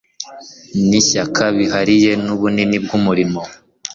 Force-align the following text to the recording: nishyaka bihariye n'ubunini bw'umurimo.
nishyaka 0.87 1.43
bihariye 1.57 2.11
n'ubunini 2.25 2.77
bw'umurimo. 2.83 3.41